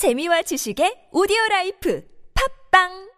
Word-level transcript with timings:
재미와 0.00 0.40
지식의 0.48 1.12
오디오 1.12 1.36
라이프. 1.50 2.00
팝빵 2.32 3.09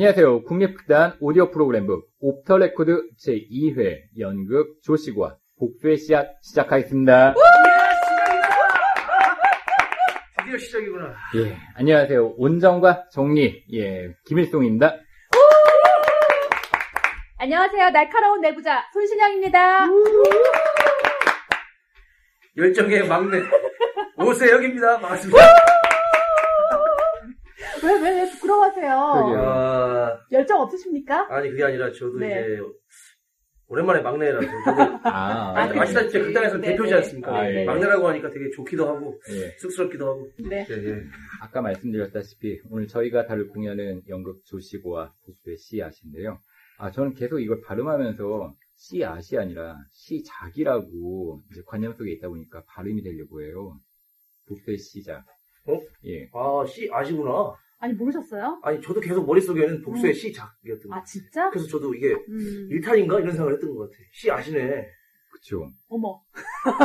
안녕하세요. 0.00 0.44
국립극단 0.44 1.18
오디오 1.20 1.50
프로그램북 1.50 2.08
off 2.20 2.38
the 2.38 2.56
record 2.56 3.02
제2회 3.22 4.18
연극 4.18 4.82
조씨고아 4.82 5.36
복수의 5.58 5.98
씨앗 5.98 6.26
시작하겠습니다. 6.40 7.34
드디어 10.38 10.56
시작이구나. 10.56 11.14
예, 11.36 11.54
안녕하세요. 11.74 12.32
온정과 12.38 13.10
정리, 13.12 13.62
예, 13.74 14.14
김일송입니다. 14.24 14.96
안녕하세요. 17.36 17.90
날카로운 17.90 18.40
내부자 18.40 18.82
손신영입니다. 18.94 19.86
열정의 22.56 23.06
막내 23.06 23.42
오세혁입니다. 24.16 24.98
반갑습니다. 24.98 25.79
왜, 27.82 28.00
왜, 28.00 28.22
왜 28.22 28.30
부끄러워하세요? 28.30 28.92
아, 28.92 30.20
열정 30.32 30.60
없으십니까? 30.60 31.26
아니 31.34 31.50
그게 31.50 31.64
아니라 31.64 31.90
저도 31.92 32.18
네. 32.18 32.26
이제 32.26 32.60
오랜만에 33.70 34.02
막내라서 34.02 34.40
저도 34.40 34.82
아, 35.08 35.54
아, 35.56 35.72
예, 35.72 35.78
아시다시피 35.78 36.24
극단에서 36.24 36.56
네, 36.58 36.70
대표지 36.70 36.90
네. 36.90 36.96
않습니까? 36.96 37.38
아, 37.38 37.54
예. 37.54 37.64
막내라고 37.64 38.08
하니까 38.08 38.30
되게 38.30 38.50
좋기도 38.50 38.88
하고 38.88 39.20
예. 39.30 39.56
쑥스럽기도 39.58 40.08
하고. 40.08 40.28
네. 40.48 40.66
예, 40.68 40.74
예. 40.74 41.02
아까 41.40 41.62
말씀드렸다시피 41.62 42.60
오늘 42.68 42.88
저희가 42.88 43.26
다룰 43.26 43.48
공연은 43.48 44.02
연극 44.08 44.44
조시고와 44.46 45.12
복수의 45.24 45.56
씨앗인데요. 45.58 46.40
아, 46.78 46.90
저는 46.90 47.14
계속 47.14 47.38
이걸 47.38 47.60
발음하면서 47.60 48.54
씨앗이 48.74 49.38
아니라 49.38 49.76
씨작이라고 49.92 51.42
이제 51.52 51.62
관념 51.64 51.94
속에 51.94 52.10
있다 52.12 52.28
보니까 52.28 52.64
발음이 52.66 53.02
되려고 53.02 53.40
해요. 53.40 53.78
복수의 54.48 54.78
씨작. 54.78 55.24
어? 55.68 55.80
예. 56.06 56.28
아, 56.32 56.66
씨 56.66 56.88
아시구나. 56.92 57.54
아니, 57.80 57.94
모르셨어요? 57.94 58.60
아니 58.62 58.80
저도 58.80 59.00
계속 59.00 59.26
머릿속에는 59.26 59.82
복수의 59.82 60.14
시작이었던 60.14 60.92
아, 60.92 60.96
거예요. 60.96 61.04
진짜? 61.06 61.50
그래서 61.50 61.66
저도 61.66 61.94
이게 61.94 62.12
음, 62.12 62.68
일탄인가 62.70 63.18
이런 63.18 63.32
생각을 63.32 63.54
했던 63.54 63.74
것 63.74 63.90
같아요. 63.90 64.06
씨 64.12 64.30
아시네. 64.30 64.86
그쵸. 65.32 65.70
어머. 65.88 66.22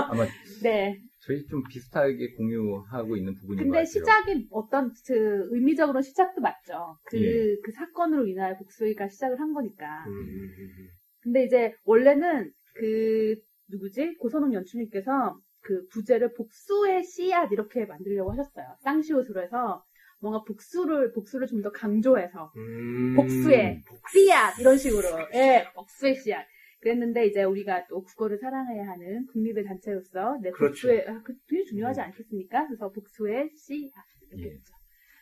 아마 0.10 0.26
네. 0.64 0.98
저희 1.20 1.46
좀 1.48 1.64
비슷하게 1.70 2.34
공유하고 2.36 3.18
있는 3.18 3.34
부분인 3.34 3.58
것 3.58 3.64
근데 3.64 3.78
같아요. 3.80 3.86
시작이 3.86 4.48
어떤, 4.52 4.94
그, 5.08 5.48
의미적으로 5.52 6.02
시작도 6.02 6.40
맞죠. 6.40 6.98
그, 7.06 7.20
예. 7.20 7.58
그 7.64 7.72
사건으로 7.72 8.28
인하여 8.28 8.56
복수이가 8.58 9.10
시작을 9.10 9.40
한 9.40 9.52
거니까. 9.54 10.06
음, 10.08 10.14
음, 10.14 10.50
음. 10.60 10.88
근데 11.22 11.44
이제, 11.46 11.74
원래는 11.84 12.52
그, 12.76 13.36
누구지? 13.72 14.18
고선홍 14.20 14.54
연출님께서 14.54 15.40
그 15.62 15.88
부제를 15.88 16.34
복수의 16.36 17.04
씨앗 17.04 17.52
이렇게 17.52 17.86
만들려고 17.86 18.32
하셨어요. 18.32 18.76
쌍시옷으로 18.82 19.42
해서 19.42 19.84
뭔가 20.20 20.44
복수를, 20.44 21.12
복수를 21.12 21.48
좀 21.48 21.62
더 21.62 21.72
강조해서. 21.72 22.52
음. 22.58 23.16
복수의 23.16 23.82
씨앗 24.12 24.60
이런 24.60 24.78
식으로 24.78 25.04
예 25.34 25.66
복수의 25.76 26.16
씨앗 26.16 26.46
그랬는데 26.82 27.26
이제 27.28 27.44
우리가 27.44 27.88
또 27.88 28.04
국어를 28.04 28.38
사랑해야 28.38 28.88
하는 28.88 29.26
국립의 29.28 29.64
단체로서 29.64 30.38
네, 30.42 30.52
그렇죠. 30.52 30.88
복수의 30.88 31.08
아, 31.08 31.22
그 31.24 31.34
되게 31.48 31.64
중요하지 31.64 32.02
않겠습니까? 32.02 32.68
그래서 32.68 32.92
복수의 32.92 33.50
씨앗 33.58 33.92
이렇게 34.30 34.50
예. 34.50 34.52
했죠. 34.52 34.74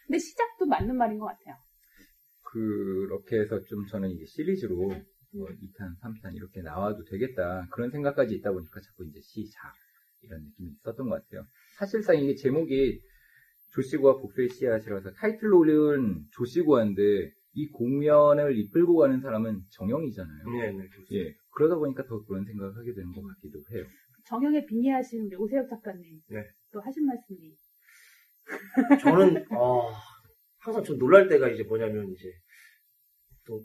근데 0.08 0.20
시작도 0.20 0.66
맞는 0.66 0.96
말인 0.98 1.20
것 1.20 1.28
같아요. 1.28 1.56
그렇게 2.52 3.40
해서 3.40 3.60
좀 3.64 3.86
저는 3.88 4.10
이게 4.10 4.26
시리즈로 4.26 4.76
뭐 5.36 5.48
2탄, 5.48 5.98
3탄 6.02 6.36
이렇게 6.36 6.62
나와도 6.62 7.04
되겠다 7.06 7.68
그런 7.72 7.90
생각까지 7.90 8.36
있다 8.36 8.52
보니까 8.52 8.80
자꾸 8.82 9.06
이제 9.08 9.20
시작 9.22 9.74
이런 10.22 10.44
느낌이 10.44 10.72
있었던 10.72 11.10
것 11.10 11.24
같아요. 11.24 11.46
사실상 11.78 12.18
이게 12.18 12.36
제목이 12.36 13.02
조시고와 13.74 14.18
복수의 14.20 14.50
씨앗이라서 14.50 15.14
타이틀로는 15.14 16.26
조시고한데 16.32 17.32
이 17.56 17.70
공연을 17.70 18.58
이끌고 18.58 18.98
가는 18.98 19.20
사람은 19.20 19.62
정영이잖아요. 19.72 20.50
네, 20.52 20.72
네. 20.72 20.88
그렇습니다. 20.88 21.16
예. 21.16 21.36
그러다 21.52 21.76
보니까 21.76 22.06
더 22.06 22.24
그런 22.26 22.46
생각을 22.46 22.76
하게 22.76 22.94
되는 22.94 23.12
것 23.12 23.22
같기도 23.22 23.60
해요. 23.72 23.86
정영에 24.26 24.66
빙의하신 24.66 25.26
우리 25.26 25.36
오세혁 25.36 25.70
작가님 25.70 26.22
네. 26.30 26.44
또 26.72 26.80
하신 26.82 27.06
말씀이 27.06 27.56
저는 29.02 29.46
아, 29.52 29.94
항상 30.60 30.84
좀 30.84 30.98
놀랄 30.98 31.28
때가 31.28 31.50
이제 31.50 31.64
뭐냐면 31.64 32.12
이제 32.12 32.32
또 33.46 33.62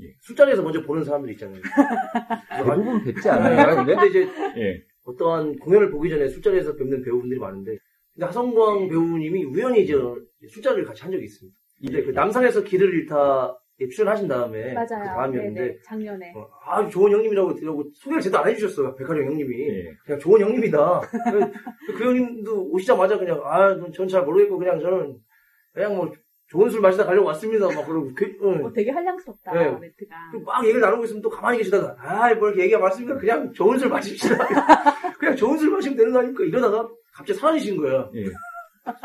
예. 0.00 0.14
술자리에서 0.20 0.62
먼저 0.62 0.82
보는 0.82 1.04
사람들 1.04 1.30
있잖아요. 1.32 1.60
대부분 2.56 3.04
뵙지 3.04 3.28
않아요, 3.28 3.76
근데? 3.76 3.94
근데 3.94 4.08
이제 4.08 4.20
예. 4.60 4.84
어떠한 5.04 5.58
공연을 5.58 5.90
보기 5.90 6.10
전에 6.10 6.28
술자리에서 6.28 6.76
뵙는 6.76 7.02
배우분들이 7.02 7.40
많은데 7.40 7.78
근데 8.18 8.26
하성광 8.26 8.88
배우님이 8.88 9.44
우연히 9.44 9.82
이제 9.82 9.94
술자리를 10.48 10.84
같이 10.84 11.02
한 11.02 11.12
적이 11.12 11.24
있습니다. 11.24 11.56
근데 11.80 12.02
그 12.02 12.10
남산에서 12.10 12.64
길을 12.64 12.92
잃다 12.94 13.56
에 13.80 13.86
출연하신 13.86 14.26
다음에 14.26 14.70
그 14.70 14.74
맞아요. 14.74 15.04
다음이었는데 15.04 15.60
네네, 15.60 15.78
작년에 15.84 16.32
어, 16.34 16.50
아주 16.66 16.90
좋은 16.90 17.12
형님이라고 17.12 17.54
들고 17.54 17.84
소개를 17.94 18.20
제대로 18.20 18.42
안 18.42 18.50
해주셨어요. 18.50 18.96
백화점 18.96 19.24
형님이 19.24 19.68
예. 19.68 19.94
그냥 20.04 20.18
좋은 20.18 20.40
형님이다. 20.40 21.00
그, 21.86 21.92
그 21.96 22.04
형님도 22.04 22.70
오시자마자 22.72 23.16
그냥 23.16 23.40
아전 23.44 24.08
잘 24.08 24.24
모르겠고 24.24 24.58
그냥 24.58 24.80
저는 24.80 25.16
그냥 25.72 25.94
뭐 25.94 26.12
좋은 26.48 26.68
술 26.68 26.80
마시다 26.80 27.04
가려고 27.04 27.28
왔습니다. 27.28 27.66
막 27.68 27.86
그러고 27.86 28.10
그, 28.16 28.36
응. 28.42 28.64
어, 28.64 28.72
되게 28.72 28.90
한량스럽다 28.90 29.52
네. 29.52 29.70
멘트가 29.70 30.16
그리고 30.32 30.44
막 30.44 30.64
얘기를 30.64 30.80
나누고 30.80 31.04
있으면 31.04 31.22
또 31.22 31.30
가만히 31.30 31.58
계시다가 31.58 31.94
아이 32.00 32.34
뭐 32.34 32.48
이렇게 32.48 32.64
얘기가 32.64 32.80
많습니까? 32.80 33.16
그냥 33.16 33.52
좋은 33.52 33.78
술 33.78 33.88
마십시다. 33.88 34.36
그냥 35.20 35.36
좋은 35.36 35.56
술 35.56 35.70
마시면 35.70 35.96
되는 35.96 36.12
거 36.12 36.18
아닙니까? 36.18 36.42
이러다가 36.42 36.88
갑자기 37.18 37.38
사라지신 37.38 37.76
거야. 37.76 38.10
예. 38.14 38.24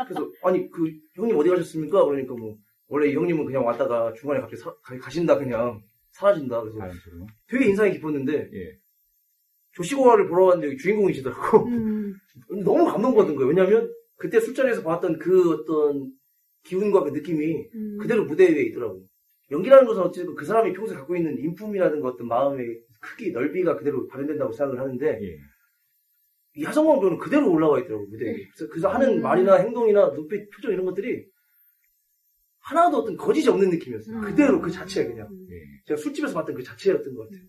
그래서 0.06 0.30
아니 0.44 0.70
그 0.70 0.90
형님 1.14 1.36
어디 1.36 1.50
가셨습니까? 1.50 2.04
그러니까 2.04 2.34
뭐 2.34 2.56
원래 2.88 3.08
이 3.10 3.14
형님은 3.14 3.44
그냥 3.44 3.66
왔다가 3.66 4.12
중간에 4.14 4.40
갑자기 4.40 4.62
사- 4.62 4.74
가- 4.82 4.96
가신다 4.98 5.36
그냥 5.36 5.82
사라진다. 6.12 6.60
그래서 6.60 6.78
바람처럼. 6.78 7.26
되게 7.48 7.66
인상이 7.66 7.92
깊었는데 7.92 8.50
예. 8.52 8.78
조시고화를 9.72 10.28
보러 10.28 10.44
왔는데 10.44 10.68
여기 10.68 10.76
주인공이시더라고. 10.78 11.66
음, 11.66 12.14
너무 12.64 12.84
감동받은 12.86 13.34
거예요. 13.34 13.48
왜냐면 13.48 13.92
그때 14.16 14.38
술자리에서 14.40 14.82
봤던 14.84 15.18
그 15.18 15.52
어떤 15.52 16.12
기운과 16.62 17.02
그 17.04 17.10
느낌이 17.10 17.68
음. 17.74 17.98
그대로 18.00 18.24
무대 18.24 18.44
위에 18.48 18.62
있더라고. 18.66 19.04
연기라는 19.50 19.84
것은 19.86 20.02
어쨌든 20.02 20.34
그 20.36 20.44
사람이 20.44 20.72
평소에 20.72 20.96
갖고 20.96 21.16
있는 21.16 21.36
인품이라든가 21.38 22.08
어떤 22.08 22.28
마음의 22.28 22.80
크기, 23.00 23.32
넓이가 23.32 23.76
그대로 23.76 24.06
발현된다고 24.06 24.52
생각을 24.52 24.80
하는데 24.80 25.18
예. 25.20 25.36
이 26.56 26.64
하성광 26.64 27.00
배우는 27.00 27.18
그대로 27.18 27.50
올라와 27.50 27.80
있더라고 27.80 28.06
무대 28.06 28.26
위에. 28.26 28.48
그래서 28.54 28.70
그래서 28.70 28.88
하는 28.88 29.18
음. 29.18 29.22
말이나 29.22 29.56
행동이나 29.56 30.12
눈빛, 30.12 30.48
표정 30.50 30.72
이런 30.72 30.86
것들이 30.86 31.26
하나도 32.60 32.98
어떤 32.98 33.16
거짓이 33.16 33.48
없는 33.48 33.70
느낌이었어요. 33.70 34.16
음. 34.16 34.20
그대로 34.22 34.60
그 34.60 34.70
자체 34.70 35.04
그냥. 35.04 35.28
음. 35.30 35.46
예. 35.50 35.60
제가 35.86 36.00
술집에서 36.00 36.34
봤던 36.34 36.54
그 36.54 36.62
자체였던 36.62 37.14
것 37.14 37.24
같아요. 37.24 37.46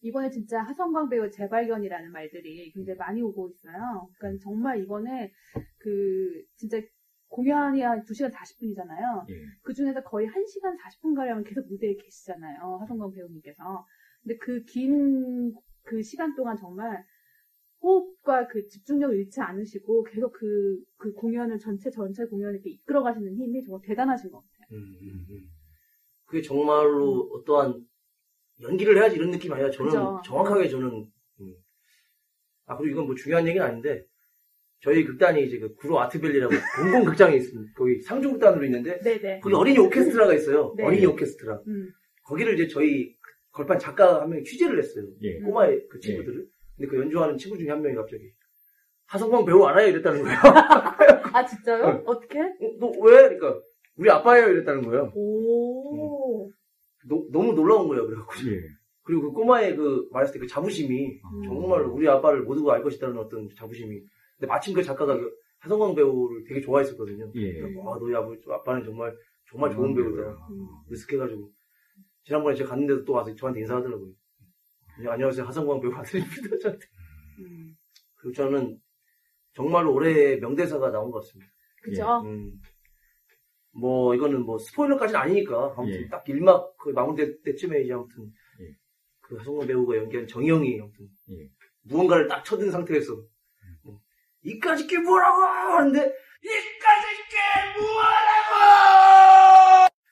이번에 0.00 0.30
진짜 0.30 0.60
하성광 0.62 1.08
배우 1.08 1.30
재발견이라는 1.30 2.12
말들이 2.12 2.70
굉장히 2.72 2.96
많이 2.98 3.22
오고 3.22 3.50
있어요. 3.50 4.08
그러니까 4.18 4.42
정말 4.42 4.80
이번에 4.80 5.32
그 5.78 6.42
진짜 6.56 6.80
공연이 7.28 7.82
한 7.82 8.02
2시간 8.04 8.32
40분이잖아요. 8.32 9.28
예. 9.30 9.34
그 9.62 9.74
중에서 9.74 10.02
거의 10.02 10.28
1시간 10.28 10.76
40분가량은 10.78 11.46
계속 11.46 11.66
무대에 11.68 11.94
계시잖아요. 11.94 12.78
하성광 12.80 13.12
배우님께서. 13.12 13.84
근데 14.22 14.38
그 14.38 14.62
긴그 14.64 16.02
시간 16.02 16.34
동안 16.34 16.56
정말 16.56 17.04
호흡과 17.82 18.48
그 18.48 18.66
집중력을 18.68 19.16
잃지 19.16 19.40
않으시고 19.40 20.04
계속 20.04 20.32
그, 20.32 20.78
그 20.96 21.12
공연을 21.12 21.58
전체 21.58 21.90
전체 21.90 22.24
공연을 22.24 22.54
이렇게 22.54 22.70
이끌어 22.70 23.02
가시는 23.02 23.36
힘이 23.36 23.62
정말 23.62 23.80
대단하신 23.84 24.30
것 24.30 24.38
같아요. 24.38 24.78
음, 24.78 24.96
음, 25.02 25.26
음. 25.30 25.40
그게 26.26 26.42
정말로 26.42 27.30
어떠한 27.32 27.86
연기를 28.62 28.96
해야지 28.98 29.16
이런 29.16 29.30
느낌이 29.30 29.52
아니라 29.54 29.70
저는 29.70 29.90
그죠. 29.90 30.20
정확하게 30.24 30.68
저는 30.68 31.06
음. 31.40 31.54
아 32.66 32.76
그리고 32.76 32.92
이건 32.92 33.06
뭐 33.06 33.14
중요한 33.14 33.46
얘기는 33.46 33.64
아닌데 33.64 34.04
저희 34.80 35.04
극단이 35.04 35.44
이제 35.44 35.58
그 35.58 35.74
구로 35.74 36.00
아트밸리라고 36.00 36.52
공공 36.76 37.04
극장에 37.04 37.36
있습니다. 37.36 37.72
거기 37.76 38.00
상주 38.02 38.32
극단으로 38.32 38.64
있는데 38.64 38.98
네네. 39.00 39.40
거기 39.40 39.54
어린이 39.54 39.78
오케스트라가 39.78 40.34
있어요. 40.34 40.74
네. 40.76 40.84
어린이 40.84 41.06
오케스트라. 41.06 41.62
음. 41.66 41.90
거기를 42.24 42.54
이제 42.54 42.66
저희 42.68 43.14
걸판 43.52 43.78
작가 43.78 44.22
한 44.22 44.30
명이 44.30 44.44
취재를 44.44 44.78
했어요. 44.78 45.06
예. 45.22 45.38
꼬마의 45.40 45.76
음. 45.76 45.88
그 45.90 46.00
친구들을. 46.00 46.46
근데 46.76 46.88
그 46.90 46.98
연주하는 47.00 47.36
친구 47.38 47.56
중에 47.58 47.70
한 47.70 47.82
명이 47.82 47.94
갑자기 47.96 48.30
하성광 49.06 49.44
배우 49.44 49.62
알아요? 49.64 49.88
이랬다는 49.88 50.22
거예요. 50.22 50.36
아, 51.32 51.44
진짜요? 51.46 51.84
어. 51.84 52.02
어떻게? 52.06 52.40
어, 52.40 52.76
너 52.80 52.86
왜? 53.02 53.28
그러니까 53.28 53.60
우리 53.96 54.10
아빠예요 54.10 54.48
이랬다는 54.48 54.82
거예요. 54.82 55.12
오. 55.14 56.50
노- 57.08 57.28
너무 57.30 57.52
놀라운 57.54 57.86
거예요. 57.88 58.06
그래갖고 58.06 58.32
예. 58.50 58.60
그리고 59.04 59.22
그 59.22 59.30
꼬마의 59.32 59.76
그 59.76 60.08
말했을 60.10 60.34
때 60.34 60.40
그 60.40 60.46
자부심이 60.48 61.20
음. 61.24 61.42
정말 61.44 61.82
우리 61.82 62.08
아빠를 62.08 62.42
모두가 62.42 62.74
알 62.74 62.82
것이다는 62.82 63.16
어떤 63.18 63.48
자부심이. 63.56 64.00
근데 64.36 64.46
마침 64.48 64.74
그 64.74 64.82
작가가 64.82 65.16
그 65.16 65.30
하성광 65.60 65.94
배우를 65.94 66.42
되게 66.48 66.60
좋아했었거든요. 66.60 67.30
예. 67.36 67.52
그래서 67.60 67.80
와 67.80 67.96
너희 67.98 68.14
아버지 68.14 68.42
아빠는 68.50 68.84
정말 68.84 69.14
정말 69.48 69.70
좋은 69.70 69.94
배우다. 69.94 70.22
음. 70.50 70.66
으쓱해가지고 70.92 71.48
지난번에 72.24 72.56
제가 72.56 72.70
갔는데도 72.70 73.04
또 73.04 73.12
와서 73.12 73.32
저한테 73.36 73.60
인사하더라고요. 73.60 74.10
네, 74.98 75.10
안녕하세요 75.10 75.44
하성광 75.44 75.80
배우 75.80 75.92
아들입니다. 75.92 76.56
저한테. 76.62 76.86
음. 77.40 77.76
그리고 78.14 78.34
저는 78.34 78.80
정말로 79.52 79.92
올해 79.92 80.36
명대사가 80.36 80.90
나온 80.90 81.10
것 81.10 81.20
같습니다. 81.20 81.52
그죠? 81.82 82.22
음. 82.24 82.58
뭐 83.72 84.14
이거는 84.14 84.46
뭐 84.46 84.58
스포일러까지는 84.58 85.20
아니니까 85.20 85.74
아무튼 85.76 86.00
예. 86.00 86.08
딱 86.08 86.24
1막 86.24 86.78
그 86.78 86.88
마무리 86.90 87.42
때쯤에 87.42 87.82
이제 87.82 87.92
아무튼 87.92 88.32
예. 88.60 88.74
그 89.20 89.36
하성광 89.36 89.66
배우가 89.66 89.96
연기한 89.96 90.26
정영이 90.26 90.80
아무튼 90.80 91.10
예. 91.30 91.50
무언가를 91.82 92.26
딱 92.26 92.42
쳐든 92.42 92.70
상태에서 92.70 93.22
뭐, 93.82 94.00
이까짓 94.42 94.88
게 94.88 94.98
뭐라고 94.98 95.42
하는데 95.42 95.98
이까짓 96.00 97.28
게 97.28 97.36
뭐라고 97.78 98.26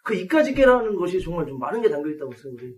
그 0.04 0.14
이까짓 0.14 0.54
게라는 0.54 0.94
것이 0.96 1.22
정말 1.22 1.46
좀 1.46 1.58
많은 1.58 1.81
게 1.81 1.88
담겨 1.88 2.10
있다고 2.10 2.34
생각해요. 2.34 2.75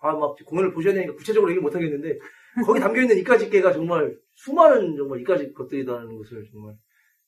아막 0.00 0.36
공연을 0.46 0.72
보셔야 0.72 0.94
되니까 0.94 1.14
구체적으로 1.14 1.50
얘기 1.50 1.60
못 1.60 1.74
하겠는데 1.74 2.18
거기 2.66 2.80
담겨 2.80 3.02
있는 3.02 3.18
이까짓 3.18 3.50
게가 3.50 3.72
정말 3.72 4.16
수많은 4.34 4.96
정말 4.96 5.20
이까짓 5.20 5.54
것들이라는 5.54 6.16
것을 6.16 6.44
정말 6.50 6.74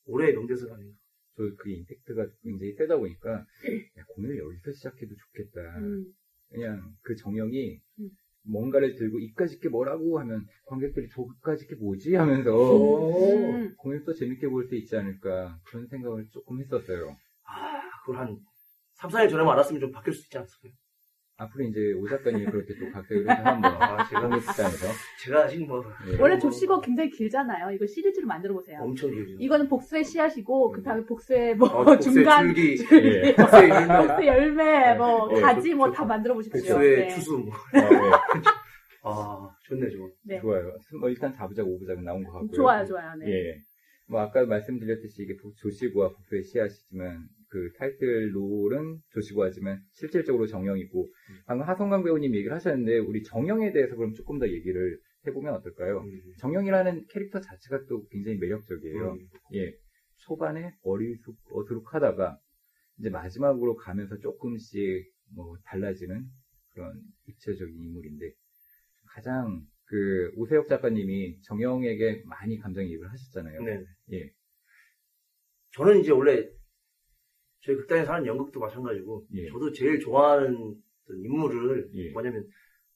올해의 0.06 0.34
명대사가 0.34 0.74
아닌가. 0.74 0.96
저그 1.36 1.70
임팩트가 1.70 2.26
굉장히 2.42 2.72
세다 2.74 2.96
보니까 2.96 3.30
야, 3.32 4.04
공연을 4.14 4.38
여기서 4.38 4.72
시작해도 4.72 5.14
좋겠다. 5.14 5.78
음. 5.78 6.04
그냥 6.50 6.82
그 7.02 7.14
정영이 7.16 7.80
음. 8.00 8.10
뭔가를 8.44 8.96
들고 8.96 9.19
이까짓 9.20 9.60
게 9.60 9.69
뭐라고 9.69 10.19
하면 10.19 10.44
관객들이 10.66 11.08
저까짓 11.10 11.69
게 11.69 11.76
뭐지 11.76 12.14
하면서 12.16 12.50
음. 12.52 13.74
공연 13.78 14.04
또 14.04 14.12
재밌게 14.12 14.48
볼 14.48 14.66
수 14.69 14.74
있지 14.74 14.96
않을까 14.96 15.58
그런 15.66 15.86
생각을 15.86 16.26
조금 16.32 16.60
했었어요. 16.60 17.16
아, 17.44 17.80
그걸 18.00 18.19
한 18.19 18.38
3, 18.94 19.10
4일 19.10 19.30
전에만 19.30 19.52
알았으면 19.54 19.80
좀 19.80 19.92
바뀔 19.92 20.12
수 20.12 20.26
있지 20.26 20.36
않았을까요? 20.36 20.72
앞으로 21.43 21.65
이제 21.65 21.93
오 21.94 22.06
작가님이 22.09 22.44
그렇게 22.47 22.75
또 22.79 22.91
각색을 22.93 23.23
해서 23.31 23.43
한번 23.43 23.73
아, 23.83 24.05
제가- 24.05 24.21
공연식장에서 24.23 24.87
제가 25.25 25.44
아직 25.44 25.67
뭐 25.67 25.83
예. 26.09 26.21
원래 26.21 26.39
조시고 26.39 26.81
굉장히 26.81 27.11
길잖아요. 27.11 27.71
이거 27.73 27.87
시리즈로 27.87 28.27
만들어 28.27 28.55
보세요. 28.55 28.79
엄청 28.81 29.11
길죠. 29.11 29.37
이거는 29.41 29.69
복수의 29.69 30.05
씨앗이고 30.05 30.71
그 30.73 30.83
다음에 30.83 31.05
복수의 31.05 31.56
뭐 31.56 31.69
어, 31.69 31.85
복수의 31.85 32.00
중간 32.15 32.55
줄기, 32.55 32.77
예. 32.93 33.35
복수의 33.37 33.69
열매, 33.71 34.06
복수의 34.06 34.29
열매, 34.29 34.94
뭐 34.94 35.29
예, 35.37 35.41
가지 35.41 35.75
뭐 35.75 35.87
복- 35.89 35.94
다 35.94 36.05
만들어 36.05 36.35
보십시오. 36.35 36.61
복수의 36.75 36.97
네. 36.97 37.09
추수. 37.09 37.39
뭐. 37.39 37.53
어, 39.05 39.11
아, 39.50 39.56
좋네, 39.65 39.91
좋아. 39.91 40.09
네. 40.25 40.37
예. 40.37 40.41
좋아요. 40.41 40.77
뭐 41.00 41.09
일단 41.09 41.33
4부작, 41.33 41.59
5부작은 41.67 42.03
나온 42.05 42.23
것 42.23 42.33
같고요. 42.33 42.53
좋아요, 42.53 42.85
좋아요. 42.87 43.15
네. 43.19 43.27
예. 43.33 43.55
뭐 44.09 44.21
아까 44.21 44.44
말씀드렸듯이 44.44 45.23
이게 45.23 45.37
복- 45.43 45.56
조시구와 45.56 46.11
복수의 46.11 46.44
씨앗이지만 46.44 47.25
그 47.52 47.70
타이틀 47.76 48.34
롤은 48.34 49.02
조시구하지만 49.10 49.78
실질적으로 49.93 50.46
정영이고 50.46 51.12
방금 51.44 51.69
하성광 51.69 52.02
배우님 52.02 52.34
얘기를 52.34 52.54
하셨는데 52.54 52.96
우리 52.99 53.22
정영에 53.22 53.72
대해서 53.72 53.94
그럼 53.94 54.14
조금 54.14 54.38
더 54.38 54.49
얘기를 54.49 54.99
해보면 55.26 55.52
어떨까요? 55.56 56.00
음. 56.00 56.20
정영이라는 56.38 57.04
캐릭터 57.10 57.40
자체가 57.43 57.84
또 57.90 58.08
굉장히 58.08 58.38
매력적이에요. 58.38 59.12
음. 59.12 59.28
예. 59.54 59.75
초반에 60.16 60.72
어리숙, 60.82 61.37
어수룩하다가 61.50 62.38
이제 62.99 63.10
마지막으로 63.10 63.76
가면서 63.76 64.16
조금씩 64.16 65.12
뭐 65.34 65.55
달라지는 65.66 66.25
그런 66.72 67.02
입체적인 67.28 67.75
인물인데 67.78 68.32
가장 69.14 69.60
그 69.84 70.32
오세혁 70.37 70.69
작가님이 70.69 71.43
정영에게 71.43 72.22
많이 72.25 72.58
감정이입을 72.58 73.10
하셨잖아요. 73.12 73.62
네. 73.62 73.84
예. 74.12 74.31
저는 75.72 76.00
이제 76.00 76.12
원래 76.12 76.48
저희 77.64 77.76
극단에 77.76 78.05
사는 78.05 78.26
연극도 78.26 78.61
마찬가지고 78.61 79.26
예. 79.35 79.49
저도 79.49 79.73
제일 79.73 80.00
좋아하는 80.00 80.55
어떤 81.05 81.25
인물을 81.25 81.91
예. 81.94 82.11
뭐냐면 82.12 82.47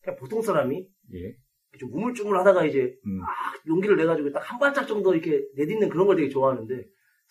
그냥 0.02 0.16
보통 0.18 0.42
사람이 0.42 0.88
예. 1.14 1.36
좀 1.78 1.92
우물쭈물 1.92 2.36
하다가 2.38 2.64
이제 2.64 2.96
음. 3.06 3.20
용기를 3.68 3.96
내가지고 3.96 4.32
딱 4.32 4.40
한 4.50 4.58
발짝 4.58 4.86
정도 4.86 5.12
이렇게 5.14 5.44
내딛는 5.54 5.88
그런 5.88 6.06
걸 6.06 6.16
되게 6.16 6.28
좋아하는데 6.28 6.84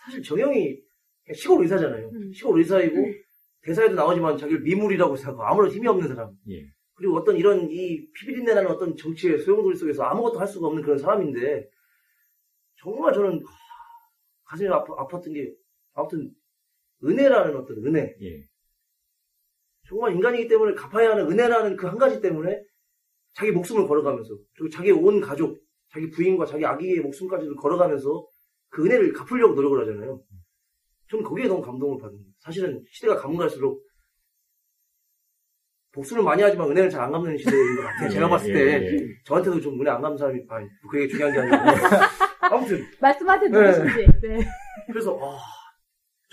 사실 0.04 0.22
정영이 0.22 0.80
시골 1.34 1.64
의사잖아요. 1.64 2.10
음. 2.14 2.32
시골 2.34 2.60
의사이고 2.60 2.96
대사에도 3.64 3.96
나오지만 3.96 4.38
자기를 4.38 4.62
미물이라고 4.62 5.16
생각하고 5.16 5.44
아무런 5.44 5.72
힘이 5.72 5.88
없는 5.88 6.08
사람. 6.08 6.32
예. 6.50 6.64
그리고 6.94 7.18
어떤 7.18 7.36
이런 7.36 7.70
이 7.70 8.08
피비린내 8.14 8.54
나는 8.54 8.70
어떤 8.70 8.96
정치의 8.96 9.40
소용돌이 9.40 9.76
속에서 9.76 10.04
아무것도 10.04 10.40
할 10.40 10.48
수가 10.48 10.68
없는 10.68 10.84
그런 10.84 10.98
사람인데 10.98 11.68
정말 12.78 13.14
저는 13.14 13.44
하, 13.44 13.52
가슴이 14.46 14.70
아파, 14.70 14.94
아팠던 14.96 15.34
게 15.34 15.54
아무튼 15.94 16.32
은혜라는 17.04 17.56
어떤 17.58 17.78
은혜 17.86 18.16
예. 18.22 18.44
정말 19.88 20.14
인간이기 20.14 20.48
때문에 20.48 20.74
갚아야 20.74 21.12
하는 21.12 21.30
은혜라는 21.32 21.76
그 21.78 21.88
한 21.88 21.98
가지 21.98 22.22
때문에 22.22 22.62
자기 23.34 23.52
목숨을 23.52 23.88
걸어가면서 23.88 24.34
그리고 24.56 24.70
자기 24.70 24.92
온 24.92 25.22
가족 25.22 25.60
자기 25.92 26.10
부인과 26.10 26.46
자기 26.46 26.66
아기의 26.66 27.00
목숨까지도 27.02 27.56
걸어가면서 27.58 28.26
그 28.70 28.86
은혜를 28.86 29.14
갚으려고 29.14 29.54
노력을 29.54 29.80
하잖아요 29.82 30.22
저는 31.10 31.24
거기에 31.24 31.48
너무 31.48 31.62
감동을 31.62 32.00
받습니다 32.02 32.32
사실은 32.40 32.84
시대가 32.90 33.16
가면 33.18 33.38
갈수록 33.38 33.86
복수를 35.92 36.24
많이 36.24 36.42
하지만 36.42 36.70
은혜를 36.72 36.90
잘 36.90 37.02
안 37.04 37.12
갚는 37.12 37.38
시대인 37.38 37.76
것 37.76 37.84
같아요 37.84 38.10
제가 38.10 38.26
예, 38.26 38.30
봤을 38.30 38.50
예, 38.50 38.54
때 38.54 38.86
예. 38.86 39.08
저한테도 39.26 39.62
좀 39.62 39.80
은혜 39.80 39.92
안 39.92 40.02
갚는 40.02 40.18
사람이 40.18 40.42
아니 40.50 40.68
그게 40.90 41.08
중요한 41.08 41.34
게 41.34 41.40
아니고 41.40 41.96
아무튼 42.42 42.86
말씀하세요, 43.02 43.50
네. 43.50 43.72
누구신지. 43.72 44.28
네. 44.28 44.40
그래서 44.88 45.18
아, 45.20 45.40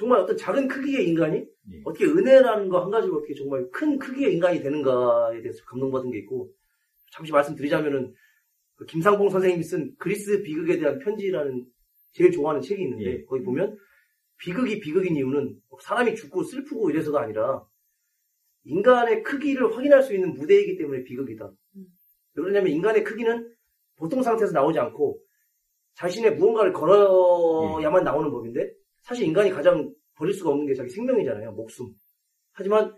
정말 0.02 0.18
어떤 0.18 0.36
작은 0.36 0.66
크기의 0.66 1.08
인간이 1.08 1.46
예. 1.70 1.82
어떻게 1.84 2.06
은혜라는 2.06 2.68
거 2.68 2.82
한 2.82 2.90
가지로 2.90 3.18
어떻게 3.18 3.34
정말 3.34 3.70
큰 3.70 4.00
크기의 4.00 4.34
인간이 4.34 4.60
되는가에 4.60 5.40
대해서 5.40 5.64
감동받은 5.64 6.10
게 6.10 6.18
있고 6.18 6.52
잠시 7.12 7.30
말씀드리자면은 7.30 8.12
그 8.74 8.84
김상봉 8.86 9.30
선생님이 9.30 9.62
쓴 9.62 9.94
그리스 9.98 10.42
비극에 10.42 10.80
대한 10.80 10.98
편지라는 10.98 11.64
제일 12.14 12.32
좋아하는 12.32 12.60
책이 12.62 12.82
있는데 12.82 13.04
예. 13.04 13.24
거기 13.26 13.44
보면 13.44 13.78
비극이 14.38 14.80
비극인 14.80 15.14
이유는 15.14 15.60
사람이 15.80 16.16
죽고 16.16 16.42
슬프고 16.42 16.90
이래서가 16.90 17.20
아니라 17.20 17.64
인간의 18.64 19.22
크기를 19.22 19.72
확인할 19.76 20.02
수 20.02 20.14
있는 20.14 20.34
무대이기 20.34 20.78
때문에 20.78 21.04
비극이다. 21.04 21.46
음. 21.76 21.86
왜 22.34 22.42
그러냐면 22.42 22.72
인간의 22.72 23.04
크기는 23.04 23.54
보통 23.94 24.20
상태에서 24.24 24.52
나오지 24.52 24.80
않고 24.80 25.20
자신의 25.94 26.34
무언가를 26.34 26.72
걸어야만 26.72 28.02
나오는 28.02 28.32
법인데 28.32 28.68
사실 29.02 29.26
인간이 29.26 29.50
가장 29.50 29.92
버릴 30.14 30.34
수가 30.34 30.50
없는 30.50 30.66
게 30.66 30.74
자기 30.74 30.90
생명이잖아요. 30.90 31.52
목숨. 31.52 31.94
하지만 32.52 32.94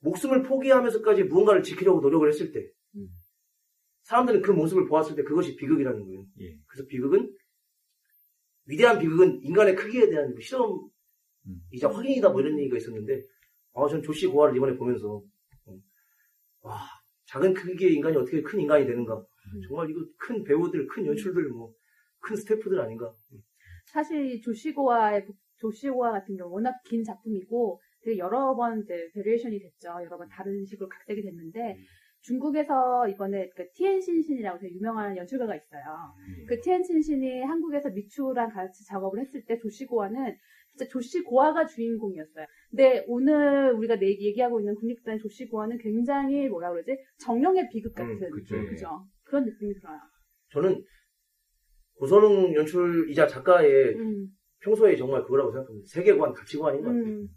목숨을 0.00 0.42
포기하면서까지 0.42 1.24
무언가를 1.24 1.62
지키려고 1.62 2.00
노력을 2.00 2.28
했을 2.28 2.52
때 2.52 2.68
음. 2.96 3.08
사람들은 4.02 4.42
그 4.42 4.52
모습을 4.52 4.86
보았을 4.86 5.16
때 5.16 5.22
그것이 5.22 5.56
비극이라는 5.56 6.04
거예요. 6.04 6.24
예. 6.40 6.58
그래서 6.66 6.86
비극은 6.88 7.34
위대한 8.66 8.98
비극은 8.98 9.42
인간의 9.42 9.74
크기에 9.74 10.08
대한 10.08 10.34
그 10.34 10.40
실험이자 10.40 10.88
음. 11.46 11.92
확인이다 11.92 12.28
뭐 12.30 12.40
이런 12.40 12.58
얘기가 12.58 12.76
있었는데 12.76 13.22
아, 13.74 13.88
전 13.88 14.02
조씨 14.02 14.26
고아를 14.26 14.56
이번에 14.56 14.76
보면서 14.76 15.22
어, 15.64 15.78
와 16.60 16.80
작은 17.26 17.54
크기의 17.54 17.94
인간이 17.94 18.16
어떻게 18.16 18.42
큰 18.42 18.60
인간이 18.60 18.86
되는가 18.86 19.16
음. 19.16 19.60
정말 19.66 19.90
이거 19.90 20.04
큰 20.18 20.44
배우들 20.44 20.86
큰 20.86 21.06
연출들 21.06 21.48
뭐 21.48 21.74
큰 22.20 22.36
스태프들 22.36 22.80
아닌가 22.80 23.12
사실 23.86 24.40
조씨고아의 24.42 25.26
조씨고아 25.60 26.12
같은 26.12 26.36
경우 26.36 26.52
워낙 26.52 26.74
긴 26.84 27.02
작품이고 27.04 27.80
되게 28.02 28.18
여러 28.18 28.54
번 28.54 28.80
이제 28.82 29.08
variation이 29.14 29.58
됐죠. 29.58 29.88
여러 30.04 30.16
번 30.16 30.28
다른 30.28 30.64
식으로 30.64 30.88
각색이 30.88 31.22
됐는데 31.22 31.76
중국에서 32.22 33.08
이번에 33.08 33.48
그 33.56 33.70
티엔신신이라고 33.74 34.58
되게 34.58 34.74
유명한 34.74 35.16
연출가가 35.16 35.54
있어요. 35.54 35.82
예. 36.40 36.44
그 36.46 36.60
티엔신신이 36.60 37.42
한국에서 37.42 37.90
미추랑 37.90 38.50
같이 38.50 38.84
작업을 38.86 39.20
했을 39.20 39.44
때 39.44 39.56
조씨고아는 39.58 40.36
진짜 40.70 40.88
조시고아가 40.90 41.66
주인공이었어요. 41.66 42.46
근데 42.70 43.04
오늘 43.08 43.72
우리가 43.72 43.96
내- 43.98 44.08
얘기하고 44.10 44.60
있는 44.60 44.74
국립단의 44.74 45.20
조시고아는 45.20 45.78
굉장히 45.78 46.48
뭐라 46.48 46.70
그러지 46.70 46.96
정령의 47.20 47.68
비극 47.70 47.94
같은 47.94 48.12
음, 48.22 48.30
그쵸. 48.30 48.56
그죠? 48.68 49.06
그런 49.24 49.44
느낌이 49.44 49.74
들어요. 49.74 49.98
저는 50.50 50.84
고선웅 51.94 52.54
연출이자 52.54 53.26
작가의 53.26 53.94
음, 53.96 54.26
평소에 54.60 54.96
정말 54.96 55.22
그거라고 55.22 55.52
생각합니다 55.52 55.86
세계관 55.88 56.32
가치관인 56.32 56.82
것 56.82 56.88
같아요 56.88 57.04
음, 57.04 57.28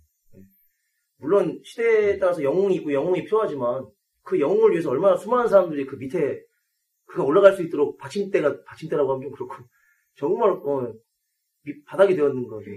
물론 1.17 1.59
시대에 1.63 2.17
따라서 2.17 2.43
영웅이 2.43 2.75
있고 2.75 2.93
영웅이 2.93 3.23
필요하지만 3.25 3.85
그 4.23 4.39
영웅을 4.39 4.71
위해서 4.71 4.89
얼마나 4.89 5.15
수많은 5.15 5.47
사람들이 5.47 5.85
그 5.85 5.95
밑에 5.95 6.41
그가 7.05 7.23
올라갈 7.23 7.53
수 7.53 7.61
있도록 7.63 7.97
받침대가 7.97 8.63
받침대라고 8.63 9.11
하면 9.11 9.21
좀 9.23 9.31
그렇고 9.31 9.55
정말 10.15 10.49
어, 10.51 10.93
밑- 11.63 11.85
바닥이 11.85 12.15
되었는 12.15 12.47
거죠. 12.47 12.69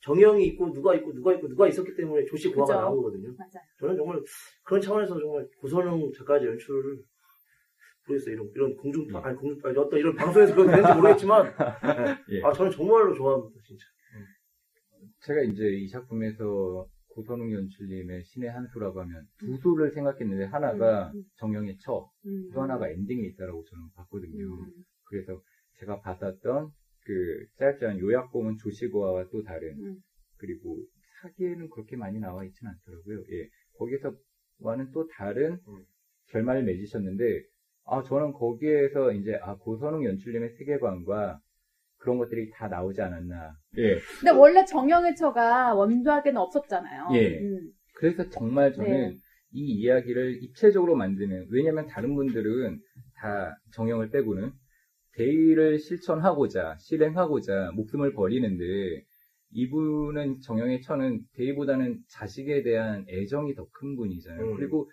정영이 0.00 0.46
있고 0.48 0.72
누가 0.72 0.94
있고 0.94 1.12
누가 1.12 1.34
있고 1.34 1.48
누가 1.48 1.66
있었기 1.66 1.94
때문에 1.96 2.24
조씨 2.26 2.52
고아가 2.52 2.72
거거든요. 2.96 3.34
맞아요. 3.36 3.64
저는 3.80 3.96
정말 3.96 4.22
그런 4.62 4.80
차원에서 4.80 5.18
정말 5.18 5.48
고선웅 5.60 6.12
작가의 6.12 6.46
연출을 6.46 6.98
모르겠어요. 8.08 8.34
이런 8.34 8.50
이런 8.54 8.76
공중 8.76 9.06
예. 9.12 9.16
아니 9.18 9.36
공중 9.36 9.60
아니 9.68 9.78
어떤 9.78 9.98
이런 9.98 10.14
방송에서 10.16 10.54
그런 10.54 10.68
되는지 10.68 10.94
모르겠지만 10.94 11.46
예. 12.32 12.42
아 12.42 12.52
저는 12.52 12.72
정말로 12.72 13.14
좋아합니다 13.14 13.60
진짜. 13.64 13.84
제가 15.20 15.42
이제 15.42 15.64
이 15.68 15.88
작품에서 15.88 16.86
고선웅 17.08 17.52
연출님의 17.52 18.22
신의 18.24 18.50
한 18.50 18.66
수라고 18.68 19.00
하면 19.00 19.26
두 19.38 19.56
수를 19.56 19.90
생각했는데 19.90 20.44
하나가 20.44 21.08
음, 21.08 21.18
음. 21.18 21.24
정영의 21.36 21.78
처, 21.80 22.08
음. 22.26 22.50
또 22.54 22.62
하나가 22.62 22.88
엔딩에 22.88 23.26
있다라고 23.28 23.64
저는 23.64 23.88
봤거든요. 23.96 24.44
음. 24.44 24.84
그래서 25.04 25.42
제가 25.80 26.00
받았던 26.00 26.70
그 27.04 27.46
짧지 27.58 27.84
않은 27.86 27.98
요약본은 27.98 28.58
조시고아와 28.58 29.28
또 29.32 29.42
다른 29.42 29.74
음. 29.80 29.96
그리고 30.36 30.78
사기에는 31.22 31.70
그렇게 31.70 31.96
많이 31.96 32.20
나와 32.20 32.44
있지는 32.44 32.70
않더라고요. 32.72 33.24
예. 33.32 33.48
거기서 33.78 34.14
와는 34.60 34.92
또 34.92 35.08
다른 35.08 35.58
음. 35.66 35.84
결말을 36.28 36.62
맺으셨는데 36.64 37.42
아 37.90 38.02
저는 38.02 38.32
거기에서 38.32 39.12
이제 39.12 39.38
아 39.42 39.54
고선웅 39.56 40.04
연출님의 40.04 40.50
세계관과 40.58 41.38
그런 41.98 42.18
것들이 42.18 42.50
다 42.50 42.68
나오지 42.68 43.00
않았나. 43.00 43.52
예. 43.78 43.96
근데 44.20 44.30
원래 44.30 44.64
정영의 44.64 45.16
처가 45.16 45.74
원작에는 45.74 46.36
없었잖아요. 46.36 47.08
예. 47.14 47.38
음. 47.40 47.70
그래서 47.94 48.28
정말 48.30 48.72
저는 48.72 48.90
네. 48.90 49.16
이 49.52 49.80
이야기를 49.80 50.42
입체적으로 50.42 50.94
만드는 50.94 51.46
왜냐면 51.50 51.86
다른 51.86 52.14
분들은 52.14 52.78
다 53.16 53.56
정형을 53.72 54.10
빼고는 54.10 54.52
대의를 55.14 55.78
실천하고자 55.80 56.76
실행하고자 56.78 57.72
목숨을 57.74 58.12
버리는데 58.12 59.02
이분은 59.50 60.40
정형의 60.40 60.82
처는 60.82 61.20
대의보다는 61.34 61.98
자식에 62.10 62.62
대한 62.62 63.04
애정이 63.08 63.54
더 63.54 63.66
큰 63.72 63.96
분이잖아요. 63.96 64.50
음. 64.52 64.56
그리고 64.56 64.88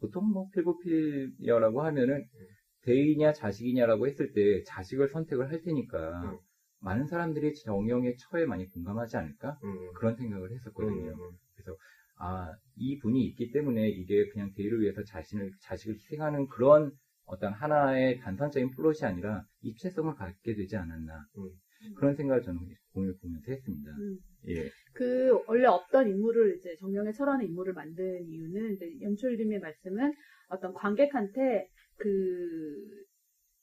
보통 0.00 0.30
뭐 0.30 0.48
필고필이라고 0.52 1.82
하면은 1.82 2.26
대의냐 2.82 3.32
자식이냐라고 3.32 4.06
했을 4.06 4.32
때 4.32 4.62
자식을 4.64 5.08
선택을 5.08 5.50
할 5.50 5.62
테니까 5.62 6.22
음. 6.24 6.38
많은 6.80 7.06
사람들이 7.06 7.54
정형의 7.54 8.16
처에 8.18 8.44
많이 8.44 8.68
공감하지 8.70 9.16
않을까 9.16 9.58
음. 9.64 9.92
그런 9.94 10.14
생각을 10.14 10.52
했었거든요. 10.52 11.12
음. 11.12 11.30
아, 12.16 12.52
이 12.76 12.98
분이 12.98 13.24
있기 13.26 13.50
때문에 13.50 13.88
이게 13.88 14.28
그냥 14.28 14.52
대의를 14.54 14.80
위해서 14.80 15.02
자신을, 15.02 15.52
자식을 15.60 15.94
희생하는 15.94 16.46
그런 16.48 16.92
어떤 17.24 17.52
하나의 17.52 18.20
단선적인 18.20 18.70
플롯이 18.72 18.98
아니라 19.02 19.44
입체성을 19.62 20.14
갖게 20.14 20.54
되지 20.54 20.76
않았나. 20.76 21.26
음. 21.86 21.94
그런 21.96 22.14
생각을 22.14 22.42
저는 22.42 22.60
공연을 22.92 23.14
보면서 23.20 23.44
했습니다. 23.50 23.90
음. 23.98 24.18
예. 24.48 24.68
그 24.92 25.38
원래 25.46 25.66
없던 25.66 26.08
인물을 26.08 26.56
이제 26.56 26.76
정영의 26.76 27.12
처라는 27.12 27.44
인물을 27.46 27.72
만든 27.72 28.24
이유는 28.26 28.74
이제 28.74 28.92
연출님의 29.00 29.58
말씀은 29.60 30.12
어떤 30.48 30.72
관객한테 30.74 31.68
그 31.96 32.76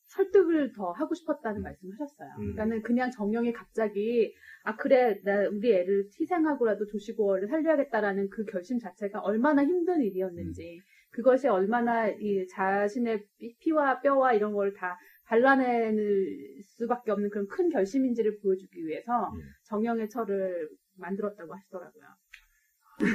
설득을 0.03 0.73
더 0.73 0.91
하고 0.91 1.15
싶었다는 1.15 1.61
음. 1.61 1.63
말씀을 1.63 1.93
하셨어요. 1.93 2.29
음. 2.35 2.37
그러니까는 2.39 2.81
그냥 2.81 3.11
정영이 3.11 3.53
갑자기 3.53 4.33
아 4.63 4.75
그래 4.75 5.19
나 5.23 5.47
우리 5.47 5.73
애를 5.73 6.09
희생하고라도 6.19 6.85
조씨고아를 6.87 7.47
살려야겠다라는 7.47 8.29
그 8.29 8.43
결심 8.45 8.79
자체가 8.79 9.19
얼마나 9.21 9.63
힘든 9.63 10.01
일이었는지 10.01 10.81
그것이 11.11 11.47
얼마나 11.47 12.07
이 12.09 12.45
자신의 12.47 13.25
피- 13.37 13.55
피와 13.59 14.01
뼈와 14.01 14.33
이런 14.33 14.53
걸 14.53 14.73
다 14.73 14.97
발라낼 15.31 16.61
수밖에 16.61 17.11
없는 17.11 17.29
그런 17.29 17.47
큰 17.47 17.69
결심인지를 17.69 18.39
보여주기 18.41 18.85
위해서 18.85 19.31
예. 19.37 19.41
정영의 19.63 20.09
철을 20.09 20.69
만들었다고 20.97 21.55
하시더라고요. 21.55 22.03